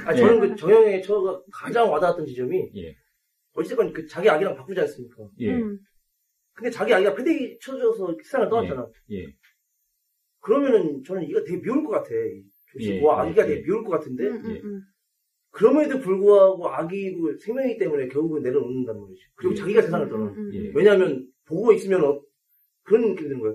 아 0.06 0.14
저는 0.14 0.40
그 0.40 0.56
정영의 0.56 1.02
처가 1.02 1.42
가장 1.52 1.92
와닿았던 1.92 2.24
지점이 2.24 2.70
예. 2.76 2.96
어쨌건 3.52 3.92
그 3.92 4.06
자기 4.06 4.30
아기랑 4.30 4.56
바꾸지 4.56 4.80
않습니까? 4.80 5.28
예. 5.40 5.56
음, 5.56 5.78
근데 6.54 6.70
자기 6.70 6.94
아기가 6.94 7.14
패대기 7.14 7.58
쳐져서 7.60 8.16
세상을 8.24 8.48
떠났잖아. 8.48 8.88
예. 9.10 9.26
그러면은 10.40 11.04
저는 11.04 11.22
이거 11.24 11.44
되게 11.44 11.60
미울 11.60 11.84
것 11.84 11.90
같아. 11.90 12.10
예, 12.80 13.00
와 13.02 13.26
예, 13.26 13.28
아기가 13.28 13.42
예. 13.42 13.48
되게 13.48 13.62
미울 13.62 13.84
것 13.84 13.90
같은데 13.90 14.26
음, 14.28 14.36
음, 14.36 14.54
예. 14.54 14.60
음. 14.60 14.82
그럼에도 15.50 16.00
불구하고 16.00 16.66
아기고 16.68 17.36
생명이기 17.36 17.78
때문에 17.78 18.08
결국은 18.08 18.42
내려놓는단 18.42 18.98
말이지. 18.98 19.22
그리고 19.34 19.52
예. 19.52 19.56
자기가 19.58 19.82
세상을 19.82 20.08
떠나. 20.08 20.24
음, 20.24 20.38
음, 20.38 20.54
예. 20.54 20.72
왜냐하면 20.74 21.30
보고 21.46 21.72
있으면 21.72 22.04
어- 22.04 22.20
그런 22.82 23.02
느낌이 23.10 23.28
드는 23.28 23.40
거야. 23.40 23.54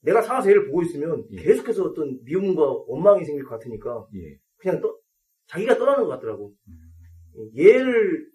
내가 0.00 0.22
살아서 0.22 0.48
얘를 0.50 0.66
보고 0.66 0.82
있으면 0.82 1.24
예. 1.32 1.36
계속해서 1.42 1.84
어떤 1.84 2.22
미움과 2.24 2.62
원망이 2.86 3.24
생길 3.24 3.44
것 3.44 3.50
같으니까 3.58 4.06
예. 4.14 4.38
그냥 4.58 4.80
떠, 4.80 4.96
자기가 5.46 5.76
떠나는 5.78 6.04
것 6.04 6.10
같더라고. 6.10 6.52
음. 6.68 7.50
얘를 7.56 8.26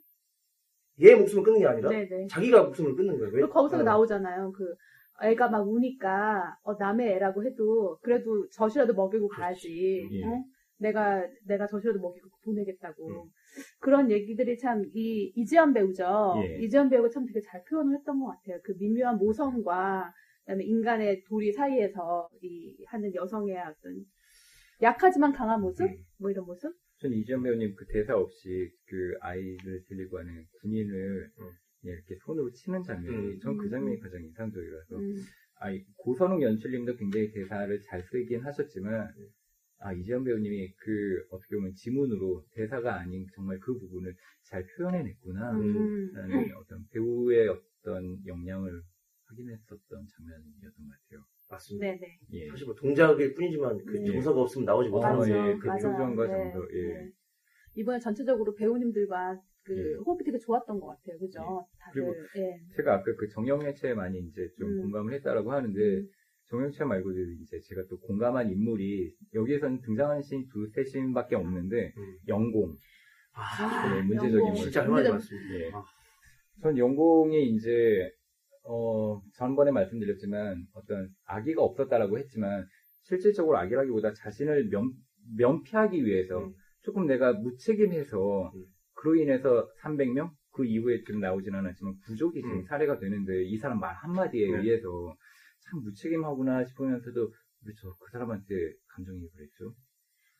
얘의 1.01 1.15
목숨을 1.17 1.43
끊는 1.43 1.59
게 1.59 1.65
아니라 1.65 1.89
네네. 1.89 2.27
자기가 2.27 2.63
목숨을 2.63 2.95
끊는 2.95 3.17
거야. 3.17 3.27
왜? 3.27 3.31
그리고 3.33 3.49
거기서 3.49 3.79
어. 3.79 3.83
나오잖아요. 3.83 4.51
그 4.51 4.75
애가 5.23 5.49
막 5.49 5.67
우니까 5.67 6.55
어, 6.63 6.73
남의 6.75 7.13
애라고 7.13 7.43
해도 7.45 7.97
그래도 8.01 8.47
젖이라도 8.49 8.93
먹이고 8.93 9.27
가야지. 9.27 10.07
예. 10.11 10.23
어? 10.25 10.43
내가 10.77 11.23
내가 11.45 11.65
젖이라도 11.67 11.99
먹이고 11.99 12.27
보내겠다고 12.43 13.07
음. 13.07 13.29
그런 13.79 14.09
얘기들이 14.11 14.57
참 14.57 14.83
이 14.93 15.31
이지연 15.35 15.73
배우죠. 15.73 16.35
예. 16.45 16.63
이지연 16.63 16.89
배우가 16.89 17.09
참 17.09 17.25
되게 17.25 17.41
잘 17.41 17.63
표현을 17.63 17.97
했던 17.97 18.19
것 18.19 18.27
같아요. 18.27 18.59
그 18.63 18.73
미묘한 18.79 19.17
모성과 19.17 20.13
그다음에 20.45 20.63
인간의 20.63 21.23
도리 21.25 21.51
사이에서 21.51 22.29
이 22.41 22.83
하는 22.87 23.13
여성의 23.15 23.57
어떤 23.57 24.05
약하지만 24.81 25.31
강한 25.33 25.61
모습 25.61 25.83
음. 25.83 25.95
뭐 26.19 26.31
이런 26.31 26.45
모습. 26.45 26.73
전 26.97 27.11
이지연 27.11 27.43
배우님 27.43 27.75
그 27.75 27.85
대사 27.87 28.15
없이 28.15 28.69
그 28.87 29.13
아이를 29.21 29.83
데리고 29.87 30.17
가는 30.17 30.45
군인을 30.61 31.29
음. 31.39 31.45
그냥 31.81 31.97
이렇게 31.97 32.15
손으로 32.25 32.51
치는 32.51 32.83
장면이 32.83 33.33
음. 33.33 33.39
전그 33.39 33.69
장면이 33.69 33.99
가장 33.99 34.21
인상적이라서 34.23 34.95
음. 34.95 35.15
아이, 35.59 35.81
고선웅 35.97 36.41
연출님도 36.41 36.97
굉장히 36.97 37.31
대사를 37.31 37.79
잘 37.83 38.03
쓰긴 38.03 38.41
하셨지만, 38.41 39.07
아, 39.83 39.91
이지연 39.91 40.23
배우님이 40.23 40.73
그, 40.77 41.27
어떻게 41.29 41.57
보면 41.57 41.73
지문으로 41.75 42.45
대사가 42.53 42.99
아닌 42.99 43.27
정말 43.35 43.59
그 43.59 43.77
부분을 43.77 44.15
잘 44.43 44.65
표현해냈구나. 44.77 45.59
음. 45.59 46.11
라는 46.13 46.31
어떤 46.57 46.87
배우의 46.87 47.49
어떤 47.49 48.25
역량을 48.25 48.81
확인했었던 49.25 49.79
장면이었던 49.89 50.87
것 50.87 50.93
같아요. 51.03 51.25
맞습니다. 51.49 51.85
네네. 51.85 52.19
예. 52.31 52.49
사실 52.49 52.65
뭐 52.65 52.73
동작일 52.75 53.33
뿐이지만 53.33 53.83
그 53.85 53.97
네. 53.97 54.05
정서가 54.05 54.41
없으면 54.41 54.65
나오지 54.65 54.87
어, 54.87 54.91
못하는 54.93 55.27
예, 55.27 55.57
그 55.57 55.67
맞아. 55.67 55.89
표정과 55.89 56.27
네, 56.27 56.31
정서, 56.31 56.67
예. 56.71 56.93
네. 56.93 57.11
이번에 57.75 57.99
전체적으로 57.99 58.55
배우님들과 58.55 59.41
그 59.63 59.77
예. 59.77 59.95
호흡이 59.95 60.23
되게 60.23 60.37
좋았던 60.37 60.79
것 60.79 60.87
같아요. 60.87 61.19
그죠? 61.19 61.67
다들. 61.79 62.05
그리고 62.05 62.15
예. 62.37 62.59
제가 62.75 62.95
아까 62.95 63.15
그 63.15 63.27
정영애체 63.27 63.93
많이 63.95 64.19
이제 64.19 64.49
좀 64.57 64.69
음. 64.69 64.81
공감을 64.83 65.13
했다라고 65.15 65.51
하는데, 65.51 65.79
음. 65.79 66.09
정영채 66.53 66.83
말고도 66.83 67.19
이제 67.41 67.59
제가 67.61 67.81
또 67.89 67.97
공감한 67.99 68.47
인물이, 68.51 69.11
여기에서는 69.33 69.81
등장하는 69.81 70.21
씬 70.21 70.47
두세 70.49 70.83
씬밖에 70.83 71.35
없는데, 71.35 71.93
음. 71.97 72.17
영공. 72.27 72.75
아, 73.33 73.89
네, 73.89 74.03
문제적인 74.03 74.37
영공. 74.37 74.53
물. 74.53 74.61
진짜 74.61 74.85
문제적- 74.85 75.09
많습니다. 75.09 75.55
예. 75.55 75.71
아. 75.73 75.83
전 76.61 76.77
영공이 76.77 77.49
이제 77.55 78.07
어 78.65 79.19
전번에 79.33 79.71
말씀드렸지만 79.71 80.67
어떤 80.73 81.09
아기가 81.25 81.63
없었다라고 81.63 82.19
했지만 82.19 82.65
실질적으로 83.01 83.57
아기라기보다 83.57 84.13
자신을 84.13 84.69
면, 84.69 84.91
면피하기 85.35 86.05
위해서 86.05 86.37
음. 86.45 86.53
조금 86.83 87.07
내가 87.07 87.33
무책임해서 87.33 88.51
음. 88.55 88.63
그로 88.93 89.15
인해서 89.15 89.67
300명 89.81 90.29
그 90.51 90.63
이후에 90.65 91.01
좀 91.05 91.19
나오진 91.19 91.55
않았지만 91.55 91.95
부족이 92.05 92.39
지금 92.41 92.59
음. 92.59 92.63
사례가 92.65 92.99
되는데 92.99 93.43
이 93.45 93.57
사람 93.57 93.79
말 93.79 93.95
한마디에 93.95 94.51
네. 94.51 94.57
의해서 94.59 95.15
참 95.73 95.81
무책임하구나 95.83 96.65
싶으면서도 96.65 97.31
왜 97.65 97.73
저 97.81 97.89
그 97.97 98.11
사람한테 98.11 98.45
감정이입을 98.89 99.29
했죠? 99.41 99.73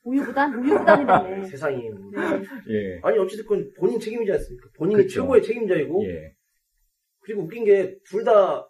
우유부단? 0.03 0.59
우유부단이네. 0.59 1.47
세상이. 1.47 1.81
네. 1.89 2.43
예. 2.69 2.99
아니 3.01 3.17
어찌됐건 3.17 3.71
본인 3.79 3.99
책임이지 3.99 4.31
않습니까? 4.33 4.69
본인이 4.77 5.03
그쵸. 5.03 5.21
최고의 5.21 5.41
책임자이고 5.41 6.05
예. 6.05 6.33
그리고 7.21 7.43
웃긴 7.43 7.63
게 7.65 7.97
둘 8.05 8.23
다 8.25 8.69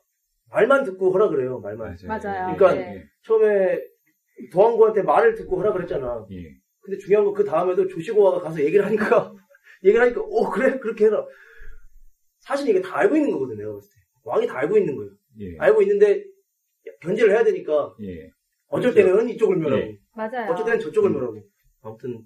말만 0.52 0.84
듣고 0.84 1.12
허락을 1.12 1.42
해요. 1.42 1.60
말만. 1.60 1.98
맞아요. 2.08 2.22
맞아요. 2.22 2.56
그러니까 2.56 2.74
네. 2.76 3.04
처음에 3.24 3.82
도항구한테 4.52 5.02
말을 5.02 5.34
듣고 5.36 5.58
허락을 5.58 5.82
했잖아. 5.82 6.26
예. 6.30 6.36
예. 6.38 6.56
근데 6.82 6.98
중요한 7.00 7.26
건 7.26 7.34
그 7.34 7.44
다음에도 7.44 7.88
조시고가 7.88 8.40
가서 8.42 8.62
얘기를 8.64 8.86
하니까 8.86 9.34
얘기를 9.84 10.02
하니까 10.06 10.22
오 10.22 10.48
그래 10.52 10.78
그렇게 10.78 11.06
해라. 11.06 11.26
사실 12.42 12.70
이게 12.70 12.80
다 12.82 13.00
알고 13.00 13.16
있는 13.16 13.32
거거든 13.32 13.58
내가 13.58 13.74
봤을 13.74 13.90
때. 13.90 13.96
왕이 14.26 14.46
다 14.46 14.60
알고 14.60 14.78
있는 14.78 14.96
거예요. 14.96 15.12
예. 15.40 15.58
알고 15.58 15.82
있는데 15.82 16.24
견제를 17.04 17.34
해야 17.34 17.44
되니까 17.44 17.96
예. 18.02 18.30
어쩔 18.68 18.94
그렇죠. 18.94 19.10
때는 19.16 19.30
이쪽을 19.30 19.58
멸하고 19.58 19.82
예. 19.84 19.98
맞아요. 20.16 20.52
어쩔 20.52 20.66
때는 20.66 20.80
저쪽을 20.80 21.10
음. 21.12 21.14
멸하고 21.14 21.42
아무튼 21.82 22.22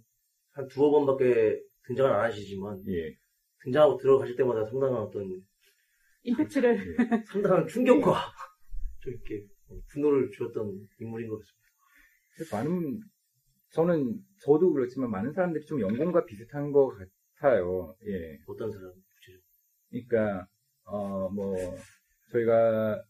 한 0.51 0.67
두어 0.67 0.91
번밖에 0.91 1.59
등장을 1.85 2.11
안 2.11 2.25
하시지만 2.25 2.83
예. 2.87 3.15
등장하고 3.63 3.97
들어가실 3.97 4.35
때마다 4.35 4.65
상당한 4.65 5.01
어떤 5.01 5.41
임팩트를. 6.23 6.77
예. 6.77 6.95
상당한 7.31 7.67
충격과 7.67 8.13
좀 9.01 9.13
이렇게 9.13 9.45
분노를 9.91 10.29
주었던 10.31 10.87
인물인 10.99 11.29
것 11.29 11.39
같습니다. 11.39 12.55
많은 12.55 12.99
저는 13.71 14.15
저도 14.41 14.71
그렇지만 14.73 15.09
많은 15.11 15.33
사람들이 15.33 15.65
좀 15.65 15.81
연공과 15.81 16.25
비슷한 16.25 16.71
것 16.71 16.95
같아요. 17.39 17.95
예. 18.07 18.37
어떤 18.47 18.71
사람 18.71 18.91
구체적으로? 19.15 19.43
그러니까 19.89 20.47
어 20.85 21.29
뭐 21.29 21.55
저희가 22.31 23.01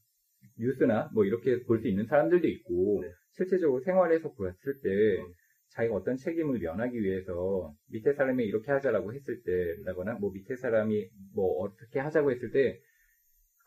뉴스나 0.59 1.09
뭐 1.13 1.25
이렇게 1.25 1.63
볼 1.63 1.81
수 1.81 1.87
있는 1.87 2.05
사람들도 2.05 2.47
있고 2.47 3.01
네. 3.03 3.11
실제적으로 3.31 3.81
생활에서 3.81 4.31
보았을 4.33 4.79
때 4.81 4.89
음. 5.21 5.33
자기가 5.69 5.95
어떤 5.95 6.15
책임을 6.17 6.59
면하기 6.59 6.99
위해서 7.01 7.73
밑에 7.91 8.13
사람이 8.13 8.43
이렇게 8.43 8.71
하자라고 8.71 9.13
했을 9.13 9.43
때라거나 9.43 10.15
뭐 10.15 10.31
밑에 10.31 10.55
사람이 10.55 11.09
뭐 11.35 11.59
어떻게 11.63 11.99
하자고 11.99 12.31
했을 12.31 12.51
때 12.51 12.79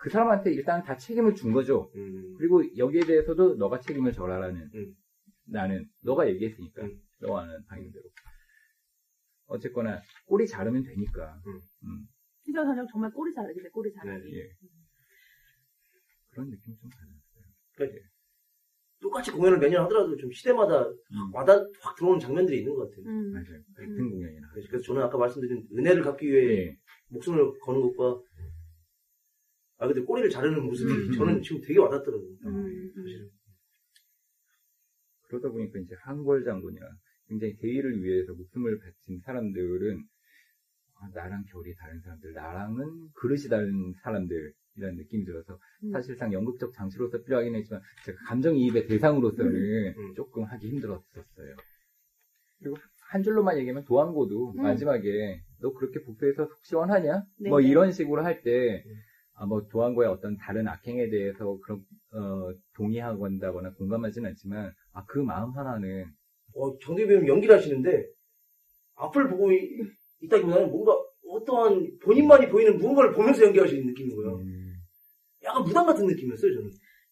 그 0.01 0.09
사람한테 0.09 0.51
일단 0.53 0.83
다 0.83 0.97
책임을 0.97 1.35
준 1.35 1.53
거죠. 1.53 1.91
음, 1.95 2.35
그리고 2.39 2.63
여기에 2.79 3.03
대해서도 3.05 3.57
너가 3.57 3.81
책임을 3.81 4.13
져라라는 4.13 4.71
음. 4.75 4.95
나는 5.45 5.85
너가 6.03 6.27
얘기했으니까 6.27 6.83
음. 6.85 6.99
너가 7.21 7.43
아는 7.43 7.63
방향대로 7.67 8.05
어쨌거나 9.47 10.01
꼬리 10.25 10.47
자르면 10.47 10.85
되니까 10.85 11.35
음. 11.47 11.53
음, 11.85 12.07
시저 12.43 12.65
저녁 12.65 12.89
정말 12.91 13.11
꼬리 13.11 13.35
자르기 13.35 13.61
돼 13.63 13.69
꼬리 13.69 13.91
네, 13.91 13.97
자르기. 13.97 14.39
예. 14.39 14.49
그런 16.31 16.51
느낌 16.51 16.77
좀 16.77 16.89
받았어요. 16.91 17.45
그러니까 17.75 18.09
똑같이 19.01 19.31
공연을 19.31 19.59
매년 19.59 19.85
하더라도 19.85 20.17
좀 20.17 20.31
시대마다 20.31 20.87
음. 20.87 21.35
와닿 21.35 21.67
확 21.81 21.97
들어오는 21.97 22.21
장면들이 22.21 22.59
있는 22.59 22.75
것 22.75 22.89
같아요. 22.89 23.07
음. 23.07 23.33
맞아요. 23.33 23.63
같은 23.75 23.99
음. 23.99 24.11
공연이나. 24.11 24.49
그래서 24.53 24.85
저는 24.85 25.03
아까 25.03 25.17
말씀드린 25.17 25.67
은혜를 25.73 26.03
갚기 26.03 26.29
위해 26.29 26.67
예. 26.67 26.77
목숨을 27.09 27.59
거는 27.61 27.81
것과 27.81 28.23
아 29.79 29.87
근데 29.87 30.03
꼬리를 30.03 30.29
자르는 30.29 30.63
모습이 30.63 30.93
음. 30.93 31.13
저는 31.13 31.43
지금 31.43 31.61
되게 31.63 31.79
와닿더라고요. 31.79 32.31
음, 32.45 32.67
음. 32.67 32.93
사실은. 32.95 33.31
그러다 35.23 35.49
보니까 35.49 35.79
이제 35.79 35.95
한벌 36.01 36.45
장군이나 36.45 36.87
굉장히 37.29 37.57
대의를 37.57 38.03
위해서 38.03 38.35
목숨을 38.35 38.79
바친 38.79 39.21
사람들은 39.25 40.05
아, 41.01 41.09
나랑 41.15 41.45
결이 41.45 41.75
다른 41.77 41.99
사람들, 42.01 42.33
나랑은 42.35 43.09
그릇이 43.15 43.49
다른 43.49 43.95
사람들 44.03 44.53
이라는 44.81 44.97
느낌이 44.97 45.25
들어서 45.25 45.59
음. 45.85 45.93
사실상 45.93 46.33
연극적 46.33 46.73
장치로서 46.73 47.23
필요하긴 47.23 47.55
했지만 47.55 47.83
제가 48.05 48.19
감정이입의 48.27 48.87
대상으로서는 48.89 49.95
음. 49.97 50.15
조금 50.17 50.45
하기 50.45 50.69
힘들었었어요. 50.69 51.57
그리고 52.59 52.77
한 53.11 53.23
줄로만 53.23 53.59
얘기하면 53.59 53.85
도안고도 53.85 54.53
음. 54.57 54.63
마지막에 54.63 55.41
너 55.61 55.73
그렇게 55.73 56.01
복수해서 56.03 56.47
속 56.47 56.65
시원하냐? 56.65 57.25
네, 57.39 57.51
뭐 57.51 57.61
네. 57.61 57.69
이런 57.69 57.93
식으로 57.93 58.25
할때 58.25 58.83
음. 58.87 58.93
아, 59.35 59.47
뭐 59.47 59.67
도안고의 59.69 60.09
어떤 60.09 60.37
다른 60.37 60.69
악행에 60.69 61.09
대해서 61.09 61.59
그런 61.63 61.83
어, 62.13 62.53
동의한다거나 62.75 63.73
공감하지는 63.75 64.29
않지만 64.31 64.73
아, 64.93 65.05
그 65.07 65.19
마음 65.19 65.51
하나는 65.53 66.07
어, 66.55 66.77
정대 66.79 67.07
배우님 67.07 67.29
연기를 67.29 67.57
하시는데 67.57 68.07
앞을 68.97 69.29
보고 69.29 69.51
이- 69.53 69.83
있다기보다는 70.23 70.71
뭔가 70.71 70.93
어떠한 71.27 71.99
본인만이 72.03 72.49
보이는 72.51 72.77
무언가를 72.77 73.13
보면서 73.13 73.45
연기하시는 73.45 73.87
느낌인 73.87 74.17
거예요. 74.17 74.37
음, 74.41 74.60
약간 75.45 75.63
무당 75.65 75.87
같은 75.87 76.07
느낌이었어요, 76.07 76.55
저는. 76.55 76.71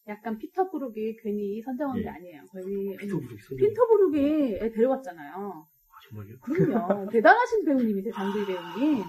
약간 0.08 0.38
피터 0.38 0.70
브룩이 0.70 1.16
괜히 1.22 1.60
선정한 1.62 1.98
게 1.98 2.04
예. 2.04 2.08
아니에요. 2.08 2.42
거의 2.46 2.96
피터 2.98 3.18
브룩이 3.18 3.38
선생님. 3.38 3.68
피터 3.68 3.86
브룩이 3.88 4.54
애 4.56 4.70
데려왔잖아요. 4.70 5.32
아, 5.34 5.98
정말요? 6.08 6.38
그럼요. 6.40 7.10
대단하신 7.12 7.64
배우님이세요, 7.64 8.12
장두이 8.14 8.46
배우님. 8.46 9.04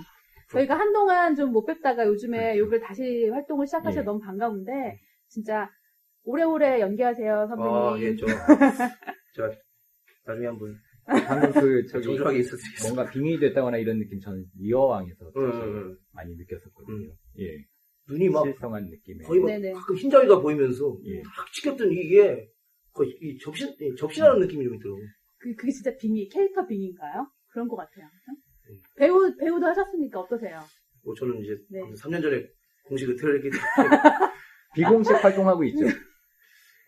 저희가 0.51 0.77
한동안 0.79 1.35
좀 1.35 1.51
못 1.51 1.65
뵙다가 1.65 2.05
요즘에 2.07 2.53
그렇죠. 2.55 2.59
욕을 2.59 2.79
다시 2.81 3.29
활동을 3.29 3.67
시작하셔서 3.67 4.01
예. 4.01 4.03
너무 4.03 4.19
반가운데, 4.19 4.99
진짜 5.27 5.69
오래오래 6.23 6.81
연기하세요, 6.81 7.47
선배님. 7.47 7.71
아, 7.73 7.99
예, 7.99 8.15
저, 8.15 8.25
저, 9.35 9.51
나중에 10.25 10.47
한번 10.47 10.75
방금 11.05 11.51
그 11.53 11.85
저기 11.87 12.03
정중하게 12.17 12.39
있었겠습니다. 12.39 12.93
뭔가 12.93 13.11
빙의 13.11 13.39
됐다거나 13.39 13.77
이런 13.77 13.99
느낌 13.99 14.19
저는 14.19 14.43
리어왕에서 14.59 15.31
응, 15.37 15.51
사실 15.51 15.63
응, 15.63 15.75
응. 15.77 15.97
많이 16.11 16.35
느꼈었거든요. 16.35 17.09
예, 17.39 17.65
눈이 18.09 18.29
막 18.29 18.43
실성한 18.45 18.85
느낌에 18.85 19.23
거의 19.23 19.39
막 19.41 19.47
네네. 19.47 19.73
가끔 19.73 19.95
흰자위가 19.95 20.39
보이면서 20.39 20.97
예. 21.05 21.21
탁 21.21 21.51
찍혔던 21.53 21.91
이게 21.91 22.47
거의 22.93 23.15
이 23.21 23.37
접신, 23.39 23.73
예, 23.81 23.95
접신하는 23.95 24.39
느낌이 24.39 24.63
좀 24.65 24.75
있더라고요. 24.75 25.05
그, 25.39 25.55
그게 25.55 25.71
진짜 25.71 25.95
빙의, 25.95 26.27
캐릭터 26.29 26.65
빙의인가요? 26.65 27.27
그런 27.51 27.67
것 27.67 27.75
같아요. 27.77 28.05
음. 28.69 28.75
배우, 28.97 29.35
배우도 29.37 29.65
하셨으니까 29.65 30.19
어떠세요? 30.19 30.59
뭐 31.03 31.13
저는 31.15 31.41
이제 31.41 31.55
네. 31.69 31.81
3년 32.01 32.21
전에 32.21 32.45
공식 32.85 33.09
은퇴를 33.09 33.35
했기 33.37 33.49
때문에 33.49 34.01
비공식 34.75 35.23
활동하고 35.23 35.63
있죠. 35.65 35.85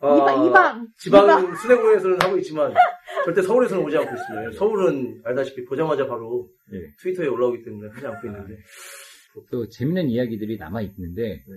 아, 0.01 0.15
이방, 0.15 0.45
이방. 0.45 0.87
지방 0.97 1.25
이방. 1.25 1.55
수뇌부에서는 1.55 2.21
하고 2.21 2.37
있지만 2.37 2.73
절대 3.25 3.41
서울에서는 3.41 3.83
오지 3.85 3.97
않고 3.97 4.15
있습니다. 4.15 4.51
서울은 4.57 5.21
알다시피 5.23 5.63
보자마자 5.65 6.07
바로 6.07 6.49
예. 6.73 6.79
트위터에 6.99 7.27
올라오기 7.27 7.63
때문에 7.63 7.89
하지 7.93 8.07
않고 8.07 8.27
아, 8.27 8.31
있는데 8.31 8.57
또 9.49 9.67
재밌는 9.69 10.09
이야기들이 10.09 10.57
남아 10.57 10.81
있는데 10.81 11.43
네. 11.47 11.55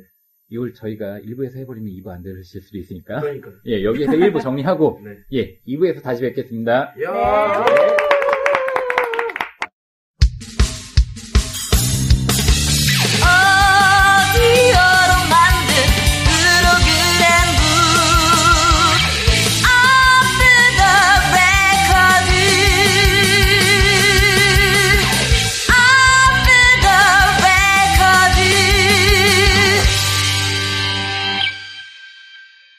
이걸 0.50 0.74
저희가 0.74 1.20
1부에서 1.20 1.56
해버리면 1.56 1.90
2부 1.94 2.08
안 2.08 2.22
들으실 2.22 2.60
수도 2.60 2.78
있으니까 2.78 3.20
그러니까 3.20 3.50
예 3.66 3.82
여기에서 3.82 4.12
1부 4.12 4.42
정리하고 4.42 5.00
네. 5.04 5.18
예 5.32 5.60
2부에서 5.66 6.02
다시 6.02 6.22
뵙겠습니다. 6.22 6.94
야 7.02 7.64
네. 7.64 8.03